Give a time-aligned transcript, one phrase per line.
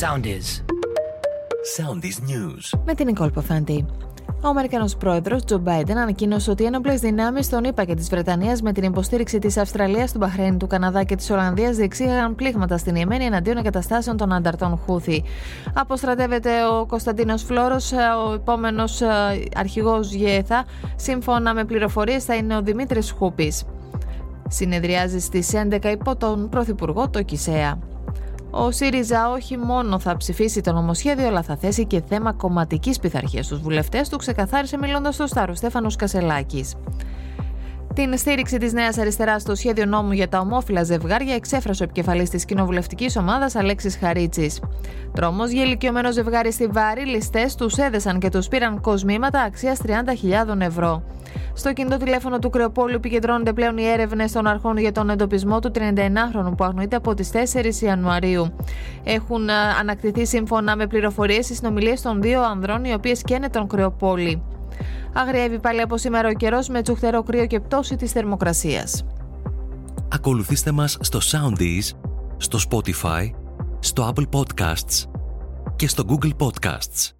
[0.00, 0.62] Soundies.
[1.76, 2.80] Soundies News.
[2.84, 3.86] Με την Νικόλ Ποφάντη.
[4.42, 8.62] Ο Αμερικανός πρόεδρος Τζο Μπάιντεν ανακοίνωσε ότι οι ένοπλες δυνάμεις των ΗΠΑ και της Βρετανίας
[8.62, 12.94] με την υποστήριξη της Αυστραλίας, του Μπαχρέιν, του Καναδά και της Ολλανδίας διεξήγαγαν πλήγματα στην
[12.94, 15.24] Ιεμένη εναντίον εγκαταστάσεων των ανταρτών Χούθη.
[15.74, 17.76] Αποστρατεύεται ο Κωνσταντίνος Φλόρο,
[18.28, 19.00] ο επόμενος
[19.56, 20.64] αρχηγός ΓΕΘΑ.
[20.96, 23.64] Σύμφωνα με πληροφορίες, θα είναι ο Δημήτρης Χούπης.
[24.48, 27.78] Συνεδριάζει στις 11 υπό τον Πρωθυπουργό το Κισέα.
[28.58, 33.46] Ο ΣΥΡΙΖΑ όχι μόνο θα ψηφίσει το νομοσχέδιο, αλλά θα θέσει και θέμα κομματικής πειθαρχίας
[33.46, 36.74] στου βουλευτές του, ξεκαθάρισε μιλώντας στο Στάρο Στέφανος Κασελάκης.
[37.94, 42.30] Την στήριξη της Νέας Αριστεράς στο σχέδιο νόμου για τα ομόφυλα ζευγάρια εξέφρασε ο επικεφαλής
[42.30, 44.60] της κοινοβουλευτικής ομάδας Αλέξης Χαρίτσης.
[45.12, 50.60] Τρόμος για ηλικιωμένο ζευγάρι στη Βάρη, ληστές τους έδεσαν και τους πήραν κοσμήματα αξίας 30.000
[50.60, 51.02] ευρώ.
[51.58, 55.70] Στο κινητό τηλέφωνο του Κρεοπόλου επικεντρώνονται πλέον οι έρευνες των αρχών για τον εντοπισμό του
[55.74, 58.56] 39χρονου που αγνοείται από τις 4 Ιανουαρίου.
[59.04, 64.42] Έχουν ανακτηθεί σύμφωνα με πληροφορίες οι συνομιλίες των δύο ανδρών οι οποίες καίνε τον Κρεοπόλη.
[65.12, 69.04] Αγριεύει πάλι από σήμερα ο καιρός με τσουχτερό κρύο και πτώση της θερμοκρασίας.
[70.08, 71.96] Ακολουθήστε μας στο Soundees,
[72.36, 73.30] στο Spotify,
[73.78, 75.08] στο Apple Podcasts
[75.76, 77.16] και στο Google Podcasts.